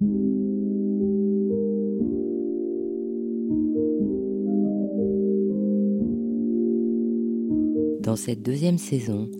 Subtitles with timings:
[0.00, 0.06] Dans
[8.16, 9.30] cette deuxième saison,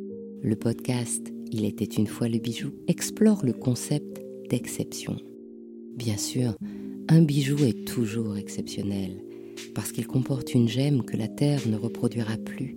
[0.43, 4.21] le podcast Il était une fois le bijou explore le concept
[4.51, 5.17] d'exception.
[5.97, 6.55] Bien sûr,
[7.09, 9.25] un bijou est toujours exceptionnel
[9.75, 12.77] parce qu'il comporte une gemme que la Terre ne reproduira plus,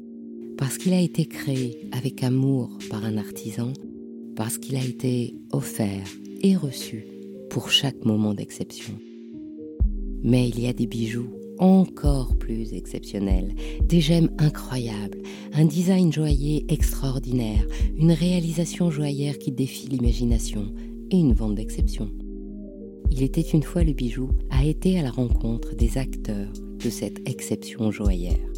[0.58, 3.74] parce qu'il a été créé avec amour par un artisan,
[4.38, 6.08] parce qu'il a été offert
[6.42, 7.13] et reçu
[7.54, 8.96] pour chaque moment d'exception.
[10.24, 11.30] Mais il y a des bijoux
[11.60, 15.20] encore plus exceptionnels, des gemmes incroyables,
[15.54, 17.64] un design joaillier extraordinaire,
[17.96, 20.74] une réalisation joaillère qui défie l'imagination
[21.12, 22.10] et une vente d'exception.
[23.12, 26.52] Il était une fois le bijou a été à la rencontre des acteurs
[26.84, 28.50] de cette exception joaillère.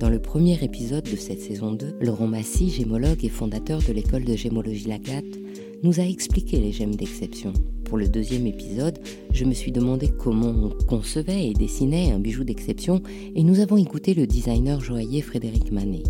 [0.00, 4.24] Dans le premier épisode de cette saison 2, Laurent Massy, gémologue et fondateur de l'école
[4.24, 5.22] de gémologie Lagat,
[5.82, 7.52] nous a expliqué les gemmes d'exception.
[7.88, 8.98] Pour le deuxième épisode,
[9.32, 13.00] je me suis demandé comment on concevait et dessinait un bijou d'exception
[13.34, 16.02] et nous avons écouté le designer joaillier Frédéric Manet.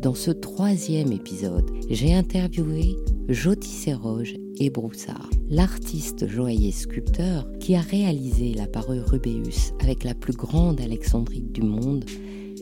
[0.00, 2.96] Dans ce troisième épisode, j'ai interviewé
[3.28, 10.14] Joti Serroge et Broussard, l'artiste joaillier sculpteur qui a réalisé la parure Rubéus avec la
[10.14, 12.04] plus grande alexandrite du monde,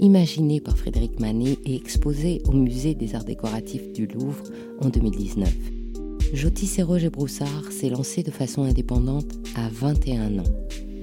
[0.01, 4.43] imaginée par Frédéric Manet et exposée au musée des arts décoratifs du Louvre
[4.83, 5.78] en 2019.
[6.33, 10.53] Joti Serroge et Broussard s'est lancé de façon indépendante à 21 ans.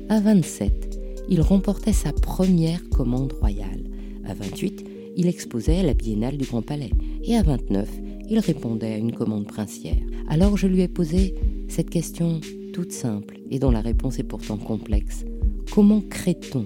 [0.07, 3.83] À 27, il remportait sa première commande royale.
[4.25, 4.85] À 28,
[5.17, 6.91] il exposait à la Biennale du Grand Palais.
[7.23, 7.89] Et à 29,
[8.29, 9.97] il répondait à une commande princière.
[10.27, 11.33] Alors je lui ai posé
[11.69, 12.39] cette question
[12.71, 15.25] toute simple et dont la réponse est pourtant complexe.
[15.71, 16.65] Comment crée-t-on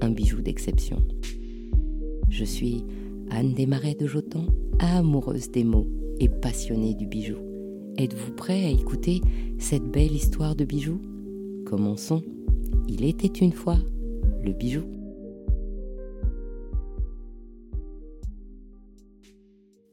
[0.00, 1.02] un bijou d'exception?
[2.30, 2.84] Je suis
[3.30, 4.46] Anne Desmarais de Jotan,
[4.78, 5.88] amoureuse des mots
[6.20, 7.45] et passionnée du bijou.
[7.98, 9.22] Êtes-vous prêt à écouter
[9.58, 11.00] cette belle histoire de bijou
[11.64, 12.22] Commençons.
[12.88, 13.78] Il était une fois
[14.44, 14.84] le bijou.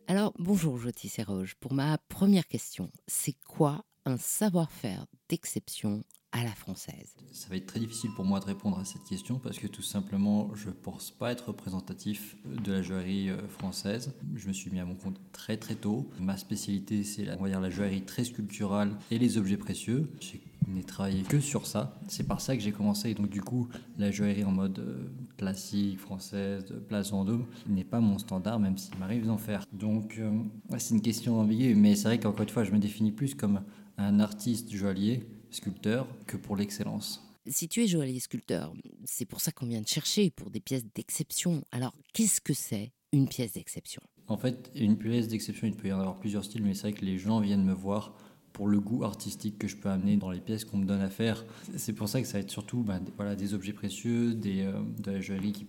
[0.08, 1.56] Alors, bonjour Joti Serroge.
[1.62, 7.68] Pour ma première question, c'est quoi un savoir-faire d'exception à la française Ça va être
[7.68, 10.74] très difficile pour moi de répondre à cette question parce que tout simplement, je ne
[10.74, 14.14] pense pas être représentatif de la joaillerie euh, française.
[14.36, 16.10] Je me suis mis à mon compte très très tôt.
[16.20, 20.12] Ma spécialité, c'est la, joaillerie très sculpturale et les objets précieux.
[20.20, 22.00] J'ai n'ai travaillé que sur ça.
[22.08, 23.10] C'est par ça que j'ai commencé.
[23.10, 23.68] Et donc, du coup,
[23.98, 28.98] la joaillerie en mode euh, classique, française, place Vendôme, n'est pas mon standard, même s'il
[28.98, 29.66] m'arrive d'en faire.
[29.72, 30.32] Donc, euh,
[30.78, 31.76] c'est une question ambiguë.
[31.76, 33.62] Mais c'est vrai qu'encore une fois, je me définis plus comme
[33.98, 37.22] un artiste joaillier, sculpteur, que pour l'excellence.
[37.48, 40.86] Si tu es joaillier sculpteur, c'est pour ça qu'on vient de chercher pour des pièces
[40.96, 41.64] d'exception.
[41.72, 44.02] Alors, qu'est-ce que c'est une pièce d'exception?
[44.28, 46.94] En fait, une pièce d'exception, il peut y en avoir plusieurs styles, mais c'est vrai
[46.94, 48.16] que les gens viennent me voir
[48.54, 51.10] pour le goût artistique que je peux amener dans les pièces qu'on me donne à
[51.10, 51.44] faire.
[51.76, 54.74] C'est pour ça que ça va être surtout bah, voilà, des objets précieux, des, euh,
[55.00, 55.66] de la joaillerie qui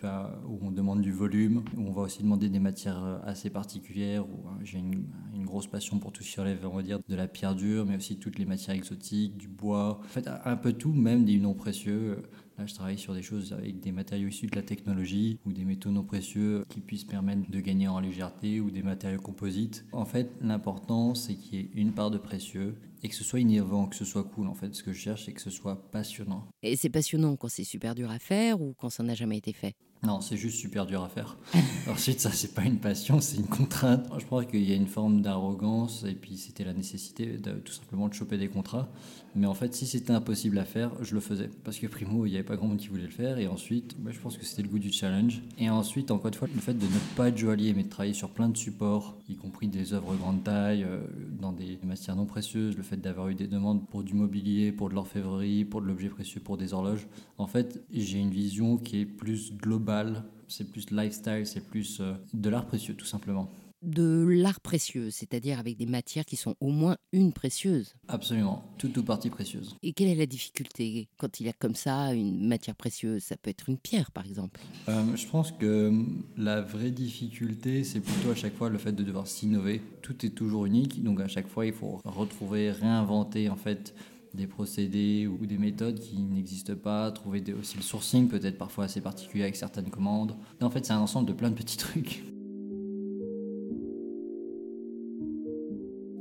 [0.48, 4.26] où on demande du volume, où on va aussi demander des matières euh, assez particulières,
[4.26, 6.98] où euh, j'ai une, une, grosse passion pour tout ce qui relève, on va dire,
[7.08, 10.56] de la pierre dure, mais aussi toutes les matières exotiques, du bois, en fait un
[10.56, 12.22] peu tout, même des non précieux.
[12.56, 15.64] Là, je travaille sur des choses avec des matériaux issus de la technologie ou des
[15.64, 19.84] métaux non précieux qui puissent permettre de gagner en légèreté ou des matériaux composites.
[19.92, 23.40] En fait, l'important, c'est qu'il y ait une part de précieux et que ce soit
[23.40, 24.48] innovant, que ce soit cool.
[24.48, 26.48] En fait, ce que je cherche, c'est que ce soit passionnant.
[26.62, 29.52] Et c'est passionnant quand c'est super dur à faire ou quand ça n'a jamais été
[29.52, 29.76] fait?
[30.04, 31.38] Non, c'est juste super dur à faire.
[31.88, 34.06] Ensuite, ça, c'est pas une passion, c'est une contrainte.
[34.18, 37.72] Je pense qu'il y a une forme d'arrogance et puis c'était la nécessité de, tout
[37.72, 38.88] simplement de choper des contrats.
[39.34, 41.48] Mais en fait, si c'était impossible à faire, je le faisais.
[41.64, 43.38] Parce que primo, il n'y avait pas grand monde qui voulait le faire.
[43.38, 45.40] Et ensuite, bah, je pense que c'était le goût du challenge.
[45.58, 48.14] Et ensuite, encore une fois, le fait de ne pas être joaillier, mais de travailler
[48.14, 51.00] sur plein de supports, y compris des œuvres grande taille, euh,
[51.40, 54.88] dans des matières non précieuses, le fait d'avoir eu des demandes pour du mobilier, pour
[54.88, 57.06] de l'orfèvrerie, pour de l'objet précieux, pour des horloges.
[57.38, 60.24] En fait, j'ai une vision qui est plus globale.
[60.48, 63.50] C'est plus lifestyle, c'est plus euh, de l'art précieux, tout simplement
[63.84, 67.94] de l'art précieux, c'est-à-dire avec des matières qui sont au moins une précieuse.
[68.08, 69.76] Absolument, toute ou partie précieuse.
[69.82, 73.22] Et quelle est la difficulté quand il y a comme ça une matière précieuse?
[73.22, 74.60] Ça peut être une pierre, par exemple.
[74.88, 75.92] Euh, je pense que
[76.36, 79.82] la vraie difficulté, c'est plutôt à chaque fois le fait de devoir s'innover.
[80.02, 83.94] Tout est toujours unique, donc à chaque fois, il faut retrouver, réinventer en fait
[84.34, 89.00] des procédés ou des méthodes qui n'existent pas, trouver aussi le sourcing peut-être parfois assez
[89.00, 90.34] particulier avec certaines commandes.
[90.60, 92.24] en fait, c'est un ensemble de plein de petits trucs.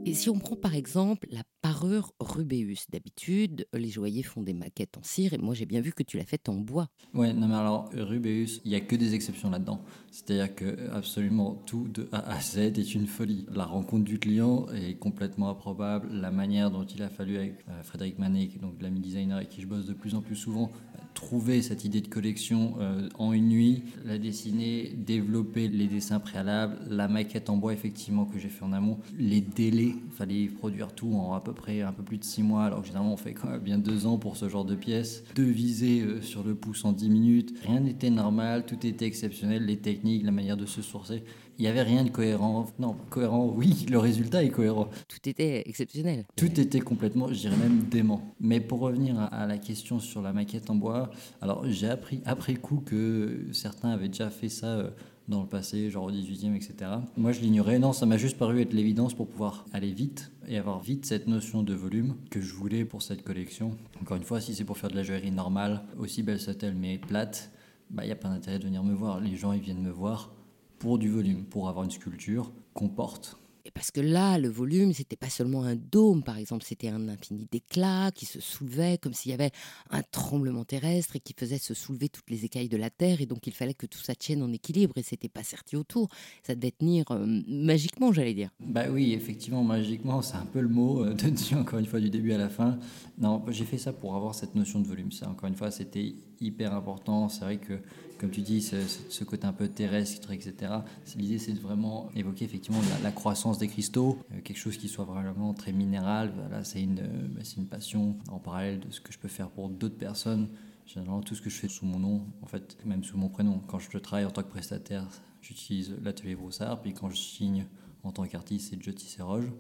[0.06, 4.98] Et si on prend par exemple la parure Rubéus, d'habitude, les joailliers font des maquettes
[4.98, 6.90] en cire et moi j'ai bien vu que tu l'as faite en bois.
[7.14, 9.82] Ouais, non mais alors Rubéus, il n'y a que des exceptions là-dedans.
[10.12, 13.46] C'est-à-dire que absolument tout de A à Z est une folie.
[13.54, 16.10] La rencontre du client est complètement improbable.
[16.12, 19.62] La manière dont il a fallu avec euh, Frédéric Manet, donc l'ami designer avec qui
[19.62, 20.70] je bosse de plus en plus souvent,
[21.14, 26.78] trouver cette idée de collection euh, en une nuit, la dessiner, développer les dessins préalables,
[26.90, 30.94] la maquette en bois effectivement que j'ai fait en amont, les délais, il fallait produire
[30.94, 33.18] tout en à peu près un peu plus de six mois, alors que généralement on
[33.18, 36.44] fait quand même bien deux ans pour ce genre de pièces, de viser euh, sur
[36.44, 40.58] le pouce en dix minutes, rien n'était normal, tout était exceptionnel, les techniques, la manière
[40.58, 41.24] de se sourcer
[41.58, 42.68] il n'y avait rien de cohérent.
[42.80, 44.90] Non, cohérent, oui, le résultat est cohérent.
[45.08, 46.26] Tout était exceptionnel.
[46.36, 48.36] Tout était complètement, je dirais même dément.
[48.40, 51.12] Mais pour revenir à, la question sur la maquette en bois,
[51.42, 54.90] alors j'ai appris après coup que certains avaient déjà fait ça euh,
[55.28, 56.92] dans le passé, genre au 18e, etc.
[57.16, 57.80] Moi, je l'ignorais.
[57.80, 61.28] Non, ça m'a juste paru être l'évidence pour pouvoir aller vite et avoir vite cette
[61.28, 63.72] notion de volume que je voulais pour cette collection.
[64.02, 66.98] Encore une fois, si c'est pour faire de la joaillerie normale, aussi belle soit-elle, mais
[66.98, 67.52] plate,
[67.90, 69.20] bah, il n'y a pas d'intérêt de venir me voir.
[69.20, 70.34] Les gens, ils viennent me voir
[70.80, 73.38] pour du volume, pour avoir une sculpture qu'on porte.
[73.74, 77.48] Parce que là, le volume, c'était pas seulement un dôme, par exemple, c'était un infini
[77.52, 79.52] d'éclats qui se soulevait comme s'il y avait
[79.90, 83.22] un tremblement terrestre et qui faisait se soulever toutes les écailles de la terre.
[83.22, 86.10] Et donc, il fallait que tout ça tienne en équilibre et c'était pas serti autour.
[86.44, 88.52] Ça devait tenir euh, magiquement, j'allais dire.
[88.60, 92.00] Bah oui, effectivement, magiquement, c'est un peu le mot euh, de dessus, encore une fois,
[92.00, 92.78] du début à la fin.
[93.18, 95.12] Non, j'ai fait ça pour avoir cette notion de volume.
[95.12, 97.30] Ça, encore une fois, c'était hyper important.
[97.30, 97.80] C'est vrai que
[98.24, 100.72] comme tu dis, ce, côté un peu terrestre, etc.
[101.18, 105.04] L'idée, c'est de vraiment évoquer effectivement la, croissance des cristaux, euh, quelque chose qui soit
[105.04, 106.32] vraiment très minéral.
[106.64, 109.98] C'est une, euh, une passion en parallèle de ce que je peux faire pour d'autres
[109.98, 110.48] personnes.
[110.86, 113.60] Généralement, tout ce que je fais sous mon nom, en fait, même sous mon prénom.
[113.68, 115.06] Quand je travaille en tant que prestataire,
[115.42, 117.66] j'utilise l'atelier Broussard, puis quand je signe
[118.04, 119.52] en tant qu'artiste, c'est Joe Tisseroge.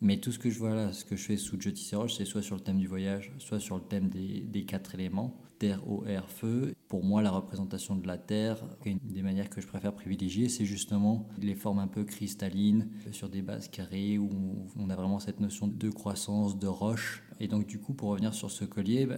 [0.00, 2.24] Mais tout ce que je vois là, ce que je fais sous Joe Tisseroge, c'est
[2.24, 5.80] soit sur le thème du voyage, soit sur le thème des, des quatre éléments terre,
[5.88, 6.74] eau, air, feu.
[6.88, 10.64] Pour moi, la représentation de la terre, une des manières que je préfère privilégier, c'est
[10.64, 14.30] justement les formes un peu cristallines, sur des bases carrées, où
[14.78, 17.22] on a vraiment cette notion de croissance, de roche.
[17.40, 19.16] Et donc, du coup, pour revenir sur ce collier, bah,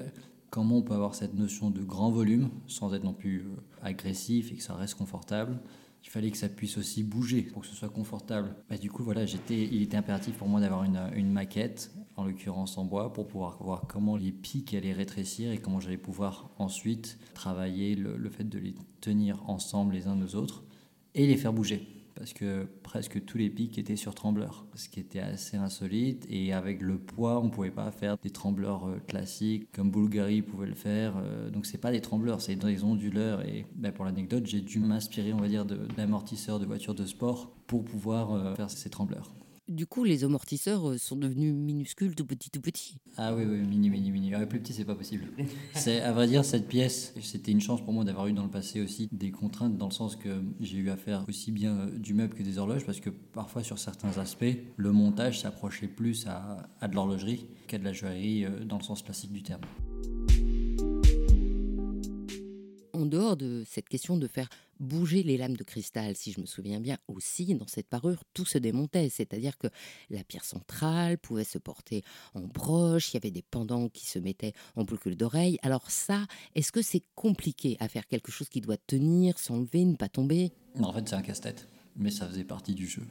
[0.51, 4.53] comment on peut avoir cette notion de grand volume, sans être non plus euh, agressif
[4.53, 5.61] et que ça reste confortable?
[6.03, 8.55] Il fallait que ça puisse aussi bouger pour que ce soit confortable.
[8.69, 12.79] Bah, du coup, voilà, j'étais, il était impératif pour moi d'avoir une, maquette en l'occurrence
[12.79, 17.19] en bois, pour pouvoir voir comment les pics allaient rétrécir et comment j'allais pouvoir ensuite
[17.35, 20.65] travailler le, fait de les tenir ensemble les uns aux autres
[21.15, 22.00] et les faire bouger.
[22.15, 26.27] Parce que presque tous les pics étaient sur trembleur, ce qui était assez insolite.
[26.29, 30.43] Et avec le poids, on ne pouvait pas faire des trembleurs euh, classiques comme Bulgari
[30.43, 31.15] pouvait le faire.
[31.17, 33.47] Euh, donc c'est pas des trembleurs, c'est des onduleurs.
[33.47, 37.07] Et ben, pour l'anecdote, j'ai dû m'inspirer, on va dire, d'amortisseurs de, de voitures de
[37.07, 39.31] sport pour pouvoir euh, faire ces trembleurs
[39.71, 42.97] du coup, les amortisseurs euh, sont devenus minuscules, tout petits, tout petits.
[43.17, 44.35] Ah oui, oui, mini, mini, mini.
[44.35, 45.29] Ah, plus petit, c'est pas possible.
[45.75, 48.51] c'est, à vrai dire, cette pièce, c'était une chance pour moi d'avoir eu dans le
[48.51, 51.99] passé aussi des contraintes, dans le sens que j'ai eu à faire aussi bien euh,
[51.99, 54.45] du meuble que des horloges, parce que parfois, sur certains aspects,
[54.77, 58.83] le montage s'approchait plus à, à de l'horlogerie qu'à de la joaillerie euh, dans le
[58.83, 59.63] sens classique du terme
[63.21, 66.99] de cette question de faire bouger les lames de cristal, si je me souviens bien,
[67.07, 69.09] aussi dans cette parure, tout se démontait.
[69.09, 69.69] C'est-à-dire que
[70.09, 72.03] la pierre centrale pouvait se porter
[72.35, 75.59] en broche, il y avait des pendants qui se mettaient en boucle d'oreille.
[75.63, 79.97] Alors ça, est-ce que c'est compliqué à faire quelque chose qui doit tenir, s'enlever, ne
[79.97, 80.53] pas tomber?
[80.81, 83.03] En fait, c'est un casse-tête mais ça faisait partie du jeu.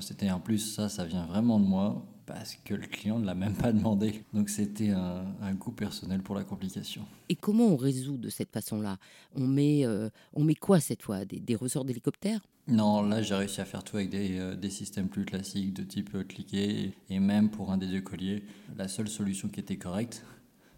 [0.00, 3.34] C'était en plus, ça, ça vient vraiment de moi parce que le client ne l'a
[3.34, 4.22] même pas demandé.
[4.34, 7.06] Donc c'était un, un, goût personnel pour la complication.
[7.30, 8.98] Et comment on résout de cette façon-là?
[9.34, 11.24] On, met, euh, on met quoi cette fois?
[11.24, 15.08] Des, ressorts d'hélicoptère Non, là j'ai réussi à faire tout avec des, euh, des systèmes
[15.08, 16.92] plus classiques de type euh, cliquet.
[17.08, 18.44] Et même pour un des deux colliers,
[18.76, 20.22] la seule solution qui était correcte,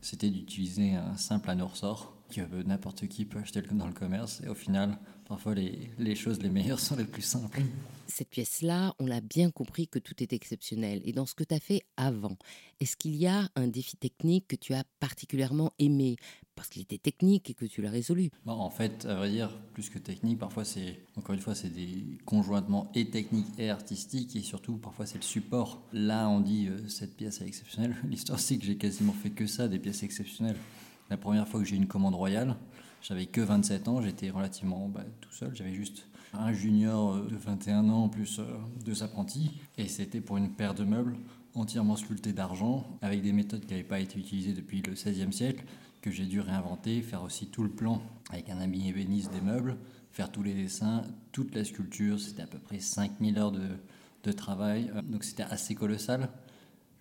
[0.00, 4.40] c'était d'utiliser un simple anneau ressort que n'importe qui peut acheter dans le commerce.
[4.46, 4.96] Et au final,
[5.26, 7.60] parfois les, les, choses les meilleures sont les plus simples.
[8.10, 11.00] Cette pièce-là, on l'a bien compris que tout est exceptionnel.
[11.04, 12.36] Et dans ce que tu as fait avant,
[12.80, 16.16] est-ce qu'il y a un défi technique que tu as particulièrement aimé?
[16.56, 19.88] Parce qu'il était technique et que tu l'as résolu En fait, à vrai dire, plus
[19.88, 24.42] que technique, parfois c'est, encore une fois, c'est des conjointements et techniques et artistiques et
[24.42, 25.80] surtout parfois c'est le support.
[25.92, 27.96] Là, on dit euh, cette pièce est exceptionnelle.
[28.08, 30.58] L'histoire, c'est que j'ai quasiment fait que ça, des pièces exceptionnelles.
[31.08, 32.56] La première fois que j'ai eu une commande royale,
[33.02, 37.88] j'avais que 27 ans, j'étais relativement bah, tout seul, j'avais juste un junior de 21
[37.88, 38.44] ans plus euh,
[38.84, 41.16] deux apprentis, et c'était pour une paire de meubles
[41.54, 45.64] entièrement sculptés d'argent, avec des méthodes qui n'avaient pas été utilisées depuis le XVIe siècle,
[46.00, 49.76] que j'ai dû réinventer, faire aussi tout le plan avec un ami ébéniste des meubles,
[50.10, 53.66] faire tous les dessins, toute la sculpture, c'était à peu près 5000 heures de,
[54.24, 54.90] de travail.
[54.94, 56.28] Euh, donc c'était assez colossal.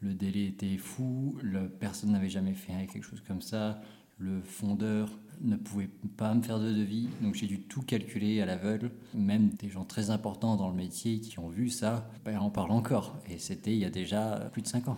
[0.01, 3.81] Le délai était fou, le, personne n'avait jamais fait quelque chose comme ça.
[4.17, 5.09] Le fondeur
[5.41, 8.91] ne pouvait pas me faire de devis, donc j'ai dû tout calculer à l'aveugle.
[9.13, 12.71] Même des gens très importants dans le métier qui ont vu ça ben, en parlent
[12.71, 13.17] encore.
[13.29, 14.97] Et c'était il y a déjà plus de 5 ans.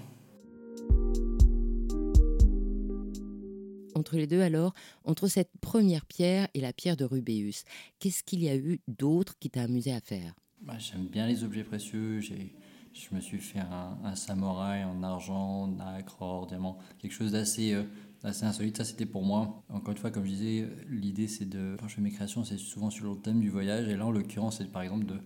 [3.93, 7.65] Entre les deux alors, entre cette première pierre et la pierre de Rubéus,
[8.00, 10.33] qu'est-ce qu'il y a eu d'autre qui t'a amusé à faire?
[10.62, 16.21] Bah, J'aime bien les objets précieux, je me suis fait un, samouraï en argent, nacre,
[16.21, 17.83] or, diamant, quelque chose d'assez euh,
[18.27, 18.77] assez insolite.
[18.77, 19.63] Ça, c'était pour moi.
[19.69, 21.75] Encore une fois, comme je disais, l'idée, c'est de.
[21.79, 23.87] Quand je fais mes créations, c'est souvent sur le thème du voyage.
[23.87, 25.19] Et là, en l'occurrence, c'est par exemple de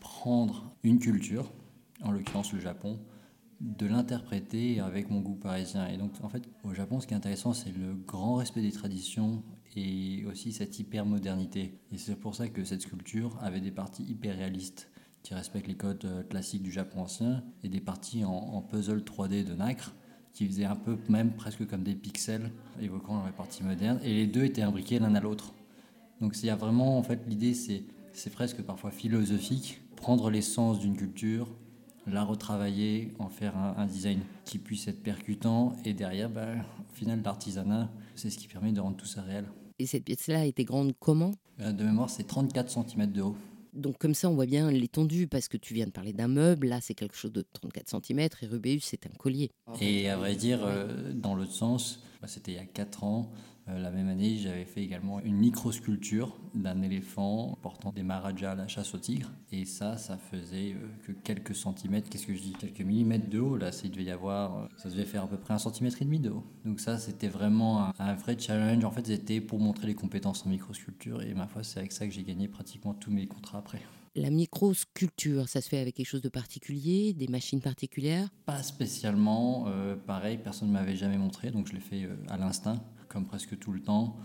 [0.00, 1.50] prendre une culture,
[2.02, 2.98] en l'occurrence le Japon,
[3.60, 5.88] de l'interpréter avec mon goût parisien.
[5.88, 8.72] Et donc, en fait, au Japon, ce qui est intéressant, c'est le grand respect des
[8.72, 9.42] traditions
[9.76, 11.78] et aussi cette hyper-modernité.
[11.92, 14.90] Et c'est pour ça que cette sculpture avait des parties hyper réalistes
[15.22, 19.00] qui respectent les codes euh, classiques du Japon ancien et des parties en, en puzzle
[19.00, 19.94] 3D de nacre
[20.38, 24.28] qui faisaient un peu même presque comme des pixels évoquant la partie moderne et les
[24.28, 25.52] deux étaient imbriqués l'un à l'autre.
[26.20, 30.78] Donc il y a vraiment en fait l'idée c'est c'est presque parfois philosophique prendre l'essence
[30.78, 31.48] d'une culture
[32.06, 35.74] la retravailler, en faire un, design qui puisse être percutant.
[35.84, 36.54] Et derrière, bah,
[36.88, 39.44] au final, l'artisanat, c'est ce qui permet de rendre tout ça réel.
[39.78, 41.32] Et cette pièce-là était grande comment?
[41.60, 43.36] Euh, De mémoire, c'est 34 cm de haut.
[43.78, 46.66] Donc comme ça, on voit bien l'étendue, parce que tu viens de parler d'un meuble,
[46.66, 49.50] là c'est quelque chose de 34 cm, et Rubéus c'est un collier.
[49.80, 53.32] Et à vrai dire, euh, dans l'autre sens, bah, c'était il y a 4 ans,
[53.76, 58.68] la même année, j'avais fait également une microsculpture d'un éléphant portant des marajas à la
[58.68, 59.30] chasse au tigre.
[59.52, 63.38] Et ça, ça faisait euh, que quelques centimètres, qu'est-ce que je dis Quelques millimètres de
[63.38, 63.56] haut.
[63.56, 66.04] Là, ça devait y avoir, euh, ça devait faire à peu près un centimètre et
[66.04, 66.44] demi de haut.
[66.64, 68.84] Donc ça, c'était vraiment un, vrai challenge.
[68.84, 71.22] En fait, c'était pour montrer les compétences en microsculpture.
[71.22, 73.80] Et ma foi, c'est avec ça que j'ai gagné pratiquement tous mes contrats après.
[74.14, 78.28] La microsculpture, ça se fait avec quelque chose de particulier, des machines particulières?
[78.46, 79.66] Pas spécialement.
[80.06, 83.72] pareil, personne ne m'avait jamais montré, donc je l'ai fait à l'instinct comme presque tout
[83.72, 84.16] le temps.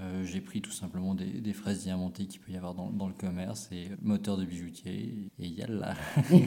[0.00, 3.68] Euh, j'ai pris tout simplement des, fraises diamantées qu'il peut y avoir dans, le commerce
[3.72, 5.96] et moteur de bijoutier et yalla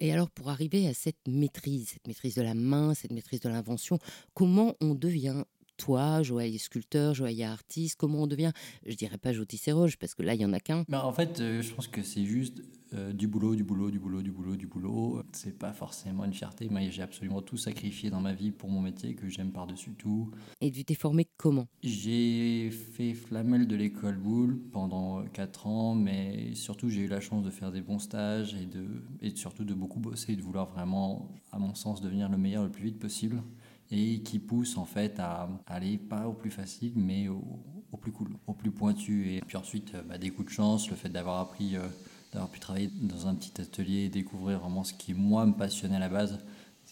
[0.00, 3.48] Et alors pour arriver à cette maîtrise, cette maîtrise de la main, cette maîtrise de
[3.48, 3.98] l'invention,
[4.34, 5.42] comment on devient
[5.78, 8.52] toi, joaillier sculpteur, joaillier artiste, comment on devient,
[8.86, 9.30] je dirais pas
[9.72, 10.84] roche parce que là, il y en a qu'un.
[10.92, 12.62] en fait, euh, je pense que c'est juste
[12.94, 15.22] euh, du boulot, du boulot, du boulot, du boulot, du boulot.
[15.32, 16.68] C'est pas forcément une fierté.
[16.68, 20.30] Moi, j'ai absolument tout sacrifié dans ma vie pour mon métier que j'aime par-dessus tout.
[20.60, 21.68] Et tu t'es formé comment?
[21.82, 27.44] J'ai fait flamel de l'école boule pendant 4 ans, mais surtout, j'ai eu la chance
[27.44, 28.86] de faire des bons stages et, de,
[29.20, 32.64] et surtout de beaucoup bosser et de vouloir vraiment, à mon sens, devenir le meilleur
[32.64, 33.42] le plus vite possible
[33.90, 38.28] et qui pousse en fait à aller pas au plus facile mais au, plus cool,
[38.46, 39.32] au plus pointu.
[39.32, 41.86] Et puis ensuite, euh, bah, des coups de chance, le fait d'avoir appris, euh,
[42.32, 45.96] d'avoir pu travailler dans un petit atelier et découvrir vraiment ce qui moi me passionnait
[45.96, 46.38] à la base,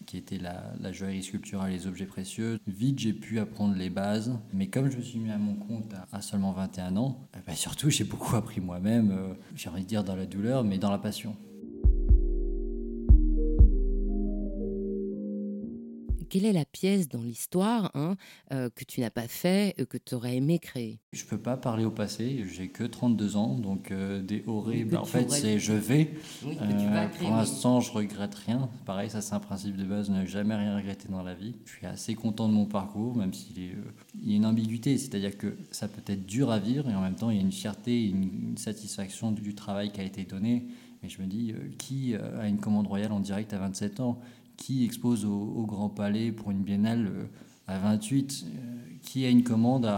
[0.04, 2.58] qui était la, la joaillerie sculpturale et les objets précieux.
[2.66, 5.94] Vite, j'ai pu apprendre les bases, mais comme je me suis mis à mon compte
[6.12, 9.88] à, seulement 21 ans, eh ben, surtout j'ai beaucoup appris moi-même, euh, j'ai envie de
[9.88, 11.36] dire dans la douleur, mais dans la passion.
[16.28, 18.16] Quelle est la pièce dans l'histoire hein,
[18.52, 20.98] euh, que tu n'as pas fait, euh, que tu aurais aimé créer?
[21.12, 24.96] Je ne peux pas parler au passé, j'ai que 32 ans, donc euh, des horribles,
[24.96, 26.10] en fait c'est je vais.
[27.18, 30.76] pour l'instant je regrette rien, pareil ça c'est un principe de base, ne jamais rien
[30.76, 31.54] regretter dans la vie.
[31.64, 35.56] Je suis assez content de mon parcours, même s'il y a une ambiguïté, c'est-à-dire que
[35.70, 38.04] ça peut être dur à vivre et en même temps il y a une fierté,
[38.04, 40.66] une, une satisfaction du travail qui a été donné.
[41.02, 44.18] Mais je me dis, qui a une commande royale en direct à 27 ans?
[44.56, 47.24] Qui expose au, Grand Palais pour une biennale euh,
[47.66, 49.90] à 28, euh, qui a une commande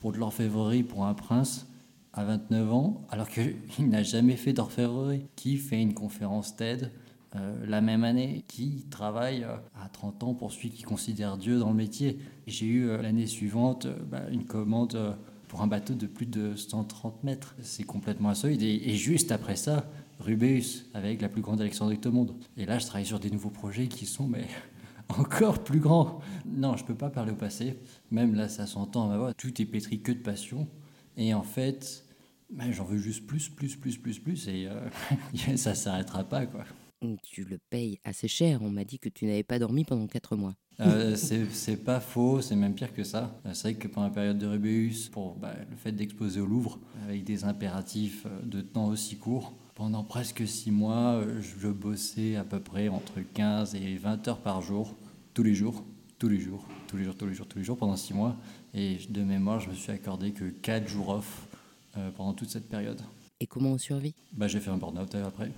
[0.00, 1.66] pour de l'orfèvrerie pour un prince
[2.12, 3.56] à 29 ans, alors qu'il
[3.88, 6.92] n'a jamais fait d'orfèvrerie, qui fait une conférence TED
[7.36, 11.70] euh, la même année, qui travaille à 30 ans pour celui qui considère Dieu dans
[11.70, 12.18] le métier.
[12.46, 15.16] J'ai eu l'année suivante bah, une commande
[15.48, 17.54] pour un bateau de plus de 130 mètres.
[17.62, 18.62] C'est complètement insolite.
[18.62, 19.90] et juste après ça,
[20.20, 22.34] Rubéus avec la plus grande Alexandrite au monde.
[22.56, 24.46] Et là, je travaille sur des nouveaux projets qui sont mais
[25.08, 26.20] encore plus grands.
[26.46, 27.78] Non, je peux pas parler au passé.
[28.10, 29.34] Même là, ça s'entend à ma voix.
[29.34, 30.68] Tout est pétri que de passion.
[31.16, 32.04] Et en fait,
[32.50, 34.48] ben, j'en veux juste plus, plus, plus, plus, plus.
[34.48, 34.88] Et euh,
[35.56, 36.64] ça s'arrêtera pas, quoi.
[37.22, 38.60] Tu le payes assez cher.
[38.62, 40.54] On m'a dit que tu n'avais pas dormi pendant quatre mois.
[40.80, 43.40] Euh, c'est pas faux, c'est même pire que ça.
[43.52, 46.78] C'est vrai que pendant la période de Rubéus, pour bah, le fait d'exposer au Louvre,
[47.04, 52.42] avec des impératifs de temps aussi courts, pendant presque six mois, euh, je bossais à
[52.42, 54.96] peu près entre 15 et 20 heures par jour,
[55.34, 55.84] tous les jours,
[56.18, 58.34] tous les jours, tous les jours, tous les jours, tous les jours, pendant six mois.
[58.74, 61.46] Et de mémoire, je me suis accordé que quatre jours off
[61.96, 63.00] euh, pendant toute cette période.
[63.38, 64.14] Et comment on survit?
[64.32, 65.52] Bah, J'ai fait un burn-out après.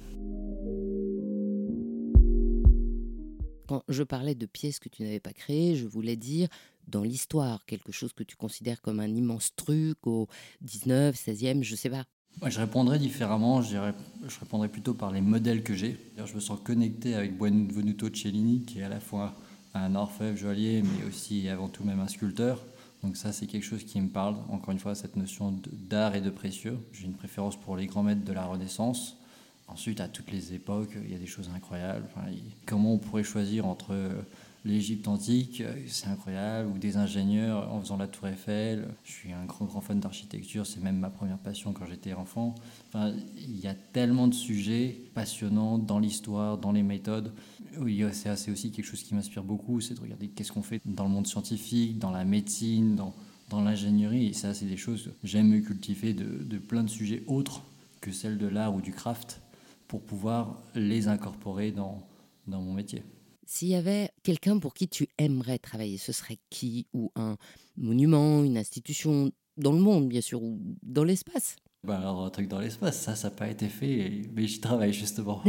[3.70, 6.48] Quand je parlais de pièces que tu n'avais pas créées, je voulais dire
[6.88, 10.26] dans l'histoire, quelque chose que tu considères comme un immense truc au
[10.62, 12.04] 19, 16e, je sais pas.
[12.48, 13.76] je répondrais différemment, je,
[14.26, 15.96] je répondrais plutôt par les modèles que j'ai.
[16.16, 19.36] Je me sens connecté avec Buonvenuto Cellini, qui est à la fois
[19.74, 22.60] un orfèvre joaillier, mais aussi avant tout même un sculpteur.
[23.04, 24.34] Donc ça, c'est quelque chose qui me parle.
[24.48, 26.76] Encore une fois, cette notion d'art et de précieux.
[26.90, 29.16] J'ai une préférence pour les grands maîtres de la Renaissance.
[29.72, 32.08] Ensuite, à toutes les époques, il y a des choses incroyables.
[32.66, 34.20] comment on pourrait choisir entre euh,
[34.64, 38.88] l'Égypte antique, euh, c'est incroyable, ou des ingénieurs en faisant la tour Eiffel.
[39.04, 42.54] Je suis un grand, grand fan d'architecture, c'est même ma première passion quand j'étais enfant.
[42.94, 47.32] Il y a tellement de sujets passionnants dans l'histoire, dans les méthodes.
[48.12, 51.10] C'est aussi quelque chose qui m'inspire beaucoup, c'est de regarder qu'est-ce qu'on fait dans le
[51.10, 53.14] monde scientifique, dans la médecine, dans,
[53.48, 54.26] dans l'ingénierie.
[54.26, 57.62] Et ça, c'est des choses que j'aime cultiver de, de plein de sujets autres
[58.00, 59.40] que celles de l'art ou du craft
[59.90, 62.06] pour pouvoir les incorporer dans,
[62.46, 63.02] dans mon métier.
[63.44, 67.36] S'il y avait quelqu'un pour qui tu aimerais travailler, ce serait qui Ou un
[67.76, 71.56] monument, une institution dans le monde, bien sûr, ou dans l'espace?
[71.82, 74.92] Bah Alors, un truc dans l'espace, ça, ça n'a pas été fait, mais j'y travaille
[74.92, 75.42] justement.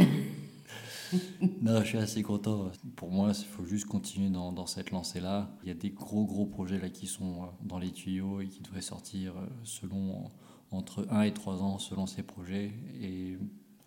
[1.61, 2.71] non, je suis assez content.
[2.95, 5.55] Pour moi, il faut juste continuer dans, dans cette lancée-là.
[5.61, 8.47] Il y a des gros, gros projets là qui sont euh, dans les tuyaux et
[8.47, 10.31] qui devraient sortir euh, selon
[10.71, 12.71] entre 1 et 3 ans selon ces projets.
[12.99, 13.37] Et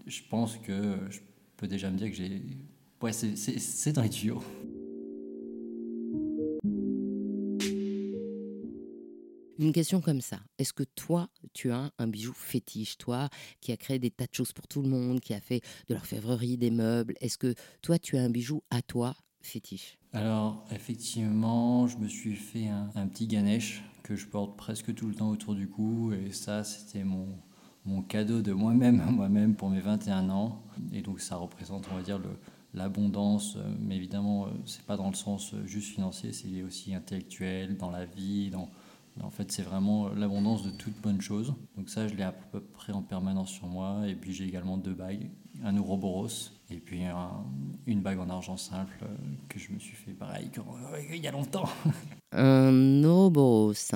[0.06, 1.20] je pense que je
[1.56, 2.42] peux déjà me dire que j'ai.
[3.00, 4.42] Ouais, c'est dans les tuyaux.
[9.58, 10.40] Une question comme ça.
[10.58, 13.28] Est-ce que toi, tu as un bijou fétiche Toi,
[13.60, 15.94] qui a créé des tas de choses pour tout le monde, qui a fait de
[15.94, 17.14] l'orfèvrerie, des meubles?
[17.20, 19.98] Est-ce que toi, tu as un bijou à toi fétiche?
[20.12, 25.06] Alors, effectivement, je me suis fait un, un petit Ganesh que je porte presque tout
[25.06, 26.12] le temps autour du cou.
[26.12, 27.28] Et ça, c'était mon,
[27.84, 30.62] mon cadeau de moi-même à moi-même pour mes 21 ans.
[30.92, 32.20] Et donc ça représente, on va dire,
[32.74, 36.94] l'abondance, euh, mais évidemment, euh, c'est pas dans le sens euh, juste financier, c'est aussi
[36.94, 38.68] intellectuel, dans la vie, dans,
[39.22, 41.54] en fait, c'est vraiment l'abondance de toutes bonnes choses.
[41.76, 44.02] Donc ça, je l'ai à peu près en permanence sur moi.
[44.08, 45.30] Et puis j'ai également deux bagues,
[45.62, 47.02] un Ouroboros et puis
[47.86, 49.04] une bague en argent simple
[49.48, 50.50] que je me suis fait pareil
[51.12, 51.68] il y a longtemps.
[52.32, 53.92] Un Ouroboros.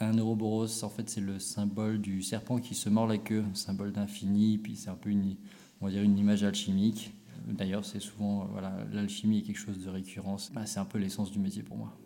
[0.00, 3.92] Un Ouroboros, en fait, c'est le symbole du serpent qui se mord la queue, symbole
[3.92, 5.36] d'infini, puis c'est un peu une,
[5.80, 7.12] on va dire une image alchimique.
[7.46, 10.36] D'ailleurs, c'est souvent, voilà, l'alchimie est quelque chose de récurrent.
[10.52, 11.96] Bah, c'est un peu l'essence du métier pour moi.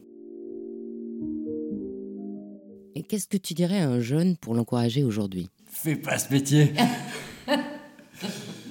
[2.95, 5.49] Et qu'est-ce que tu dirais à un jeune pour l'encourager aujourd'hui?
[5.67, 6.73] Fais pas ce métier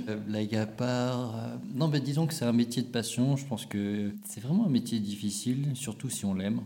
[0.09, 1.37] euh, Blague à part.
[1.37, 3.37] Euh, non, mais disons que c'est un métier de passion.
[3.37, 6.59] Je pense que c'est vraiment un métier difficile, surtout si on l'aime.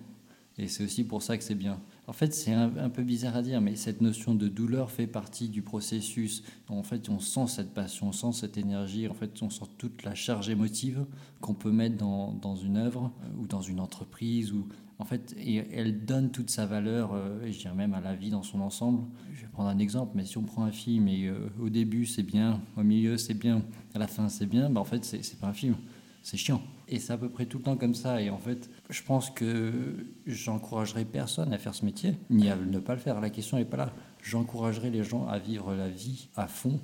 [0.58, 1.80] Et c'est aussi pour ça que c'est bien.
[2.08, 5.50] En fait, c'est un, peu bizarre à dire, mais cette notion de douleur fait partie
[5.50, 6.44] du processus.
[6.68, 10.04] En fait, on sent cette passion, on sent cette énergie, en fait, on sent toute
[10.04, 11.06] la charge émotive
[11.42, 14.52] qu'on peut mettre dans, une œuvre euh, ou dans une entreprise.
[14.52, 18.32] Ou, en fait, elle donne toute sa valeur, euh, je dirais même à la vie
[18.32, 19.04] dans son ensemble.
[19.34, 22.06] Je vais prendre un exemple, mais si on prend un film et euh, au début
[22.08, 25.40] c'est bien, au milieu c'est bien, à la fin c'est bien, bah, en fait, c'est
[25.40, 25.76] pas un film,
[26.22, 26.62] c'est chiant.
[26.88, 28.22] Et c'est à peu près tout le temps comme ça.
[28.22, 32.80] Et en fait, je pense que j'encouragerai personne à faire ce métier, ni à ne
[32.80, 33.22] pas le faire.
[33.22, 33.94] La question n'est pas là.
[34.22, 36.80] J'encouragerai les gens à vivre la vie à fond,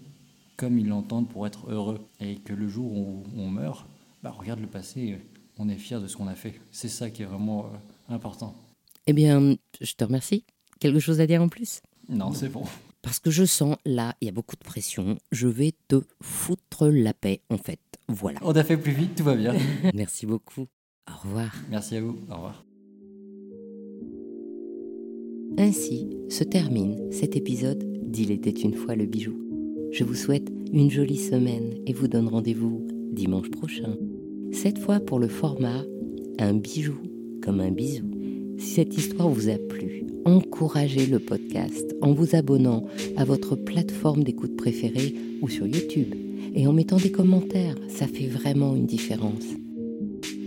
[0.56, 2.00] comme ils l'entendent pour être heureux.
[2.20, 3.86] Et que le jour où on meurt,
[4.24, 5.20] bah, regarde le passé,
[5.60, 6.60] on est fier de ce qu'on a fait.
[6.72, 8.56] C'est ça qui est vraiment euh, important.
[9.06, 10.46] Eh bien, je te remercie.
[10.80, 11.82] Quelque chose à dire en plus?
[12.10, 12.64] Non, c'est bon.
[13.08, 15.18] Parce que je sens, là, il y a beaucoup de pression.
[15.32, 17.80] Je vais te foutre la paix, en fait.
[18.10, 18.38] Voilà.
[18.42, 19.56] On a fait plus vite, tout va bien.
[19.94, 20.68] Merci beaucoup.
[21.10, 21.56] Au revoir.
[21.72, 22.18] Merci à vous.
[22.30, 22.66] Au revoir.
[25.58, 29.40] Ainsi se termine cet épisode d'Il était une fois le bijou.
[29.94, 33.96] Je vous souhaite une jolie semaine et vous donne rendez-vous dimanche prochain.
[34.52, 35.86] Cette fois pour le format
[36.40, 36.98] Un bijou
[37.42, 38.12] comme un bisou.
[38.58, 42.84] Si cette histoire vous a plu, encouragez le podcast en vous abonnant
[43.16, 46.14] à votre plateforme d'écoute préférée ou sur YouTube
[46.54, 47.76] et en mettant des commentaires.
[47.88, 49.46] Ça fait vraiment une différence.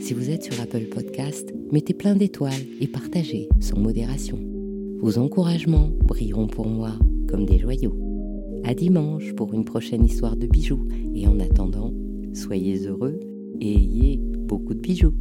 [0.01, 4.39] Si vous êtes sur Apple Podcast, mettez plein d'étoiles et partagez sans modération.
[5.01, 6.93] Vos encouragements brilleront pour moi
[7.29, 7.97] comme des joyaux.
[8.65, 11.95] À dimanche pour une prochaine histoire de bijoux et en attendant,
[12.35, 13.19] soyez heureux
[13.63, 15.15] et ayez beaucoup de bijoux.